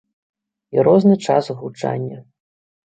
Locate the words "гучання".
1.61-2.19